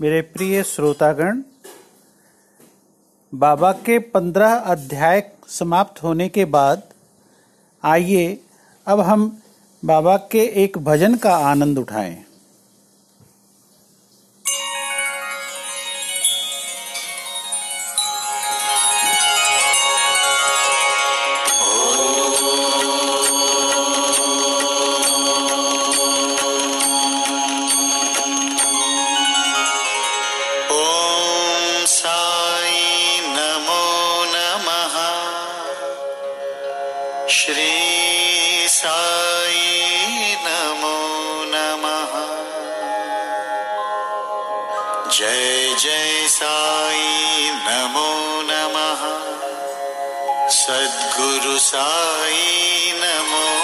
[0.00, 1.40] मेरे प्रिय श्रोतागण,
[3.32, 6.82] बाबा के पंद्रह अध्याय समाप्त होने के बाद
[7.84, 8.38] आइए
[8.86, 9.26] अब हम
[9.82, 12.16] बाबा के एक भजन का आनंद उठाएँ।
[50.50, 53.59] सद्गुरु साई नमो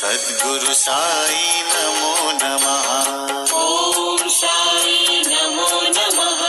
[0.00, 2.86] सद्गुरु साई नमो नमः।
[3.56, 6.40] ॐ साई नमो नमः।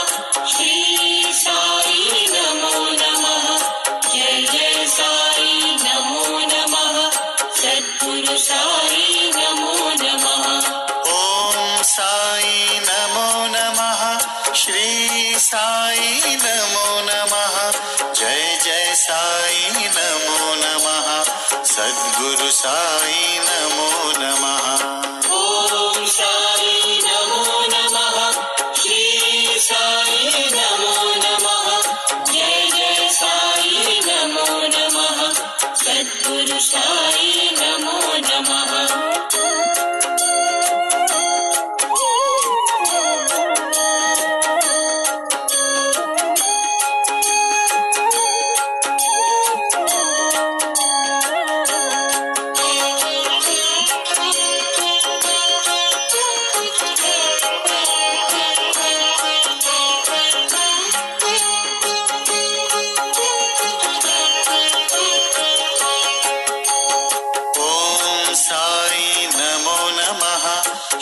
[0.46, 3.58] श्री साई नमो नमः।
[4.14, 7.10] जय जय साई नमो नमः।
[7.56, 10.68] सद्गुरु साई नमो नमः।
[11.12, 14.18] ॐ साई नमो नमः।
[14.54, 17.70] श्री साई नमो नमः।
[18.12, 19.61] जय जय साई
[21.72, 25.01] सद्गुरु साई नमो नमः।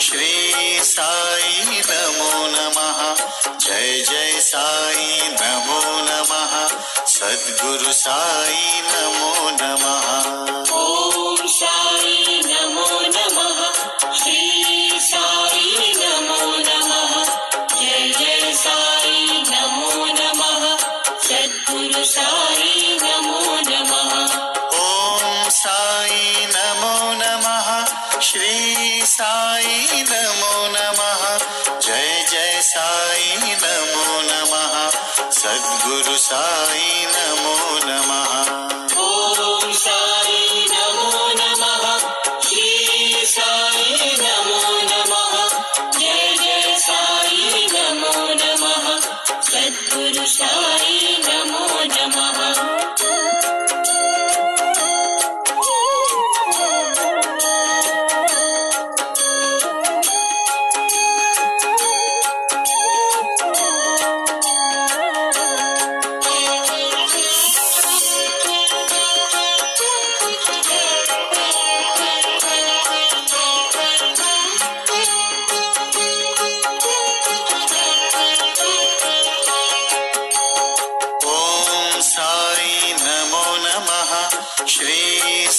[0.01, 3.15] श्री साई नमो नमः।
[3.57, 6.67] जय जय साई नमो नमः।
[7.05, 10.41] सद्गुरु साई नमो नमः।
[29.21, 31.37] साई नमो नमः।
[31.79, 34.89] जय जय साई नमो नमः।
[35.31, 37.70] सद्गुरु साई नमो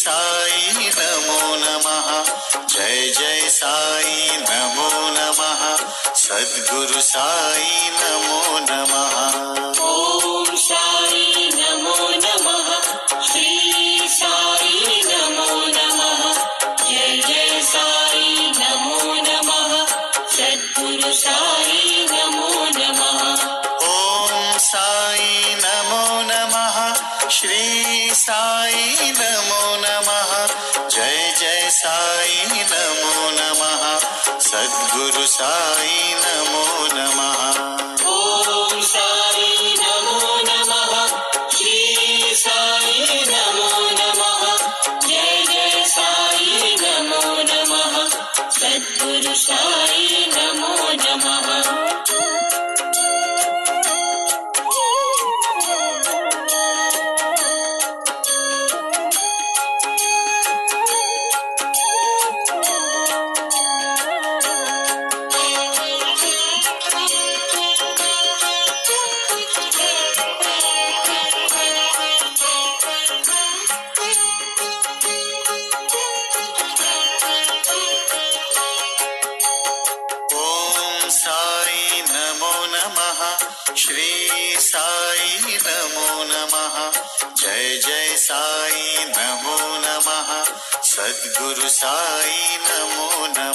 [0.02, 2.24] साई नमो नमः।
[2.66, 5.76] जय जय साई नमो नमः।
[6.14, 12.82] सद्गुरु साई नमो नमः। ओम साई नमो नमः।
[13.22, 16.46] श्री साई नमो नमः।
[16.88, 19.86] जय जय साई नमो नमः।
[20.26, 22.01] सद्गुरु साई
[35.42, 36.01] साई।
[90.92, 93.51] सद्गुरु साई नमो नमः।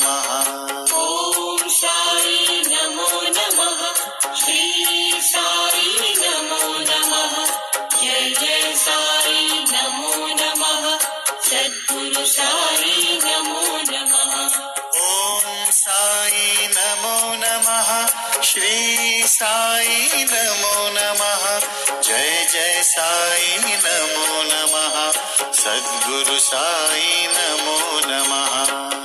[25.68, 28.97] सद्गुरु साई नमो नमः।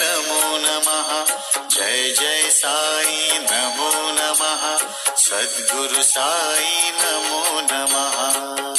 [0.00, 1.24] नमो नमः।
[1.66, 8.16] जय जय साई नमो नमः। सद्गुरु साई नमो नमः।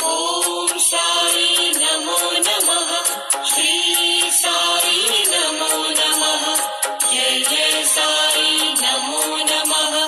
[0.10, 2.92] ॐ साई नमो नमः।
[3.46, 6.56] श्री साई नमो नमः।
[7.12, 10.08] जय जय साई नमो नमः।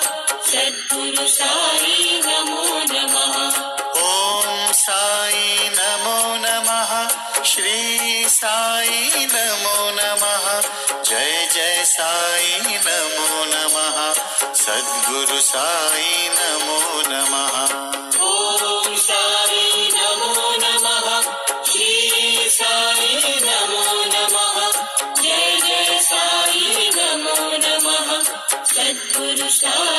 [0.52, 3.36] सद्गुरु साई नमो नमः।
[4.02, 7.08] ॐ साई नमो नमः।
[7.44, 10.31] श्री साई नमो नमः।
[11.92, 14.14] साई नमो नमः.
[14.54, 17.66] सद्गुरु साई नमो नमः.
[18.22, 21.22] ॐ साई नमो नमः.
[21.72, 24.84] श्री साई नमो नमः.
[25.22, 28.24] जय जय साई नमो नमः.
[28.66, 29.91] सद्गुरु साई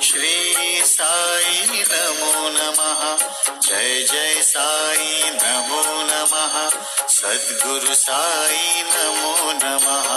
[0.00, 3.26] श्री साई नमो नमः।
[3.58, 10.08] जय जय साई नमो नमः। सद्गुरु साई नमो नमः।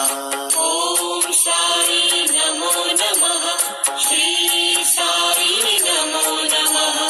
[0.59, 3.57] ॐ साई नमो नमः।
[3.97, 7.09] श्री साई नमो नमः।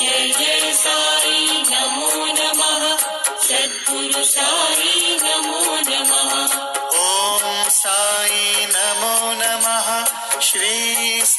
[0.00, 2.96] जय जय साई नमो नमः।
[3.38, 10.04] सद्गुरु साई नमो नमः। ॐ साई नमो नमः।
[10.40, 10.89] श्री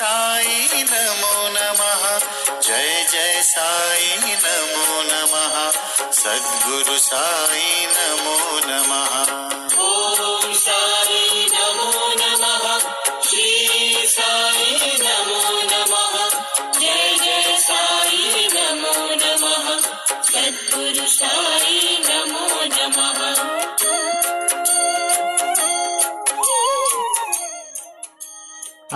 [0.02, 2.20] साई नमो नमः।
[2.60, 5.72] जय जय साई नमो नमः।
[6.12, 9.61] सद्गुरु साई नमो नमः।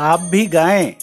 [0.05, 0.95] आप भी गाएँ।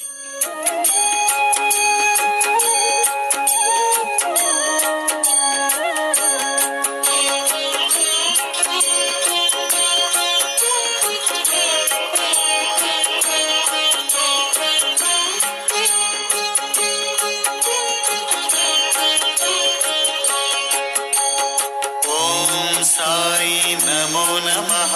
[22.85, 24.94] साई नमो नमः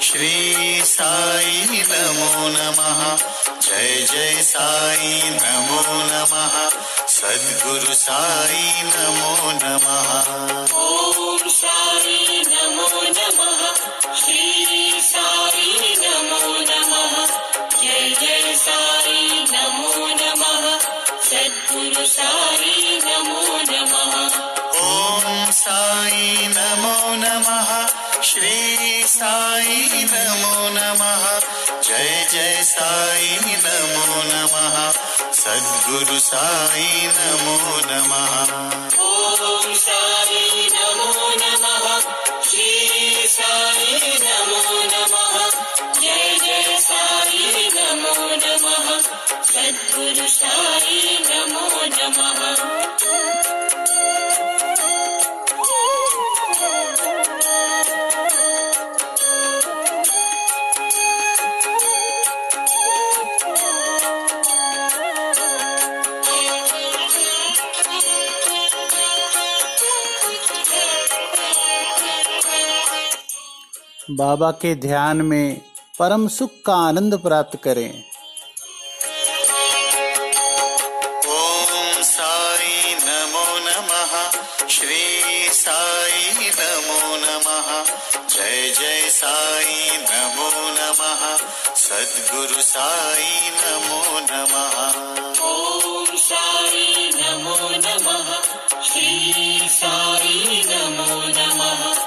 [0.00, 3.33] श्री साई नमो नमः।
[3.74, 6.68] जय जय साई नमो नमः।
[7.08, 10.20] सद्गुरु साई नमो नमः।
[10.74, 13.74] ॐ साई नमो नमः।
[14.14, 17.26] श्री साई नमो नमः।
[17.82, 20.78] जय जय साई नमो नमः।
[21.24, 24.38] सद्गुरु साई नमो नमः।
[24.82, 27.86] ॐ साई नमो नमः।
[28.22, 31.33] श्री साई नमो नमः।
[31.94, 34.76] जय जय साई नमो नमः।
[35.32, 37.54] सद्गुरु साई नमो
[74.16, 75.60] बाबा के ध्यान में
[75.98, 78.04] परम सुख का आनंद प्राप्त करें।
[81.28, 84.12] ॐ साई नमो नमः
[84.68, 87.82] श्री साई नमो नमः।
[88.28, 91.36] जय जय साई नमो नमः
[91.76, 94.78] सद्गुरु साई नमो नमः।
[95.50, 98.34] ॐ साई नमो नमः
[98.82, 102.03] श्री साई नमो नमः।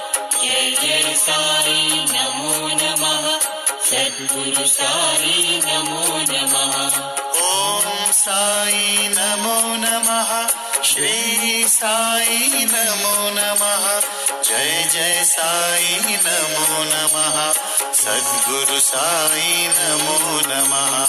[0.81, 3.39] जय जय साई नमो नमः।
[3.85, 6.97] सद्गुरु साई नमो नमः।
[7.41, 10.47] ॐ साई नमो नमः।
[10.83, 14.01] श्री साई नमो नमः।
[14.41, 17.51] जय जय साई नमो नमः।
[17.93, 21.05] सद्गुरु साई नमो नमः।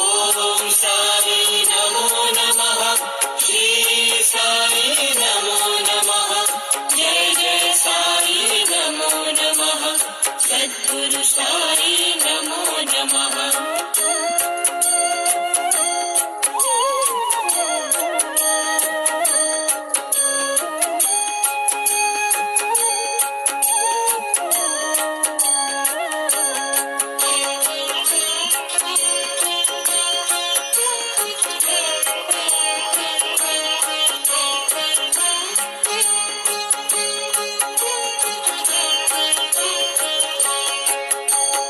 [0.00, 1.66] ॐ साई
[10.96, 11.81] साई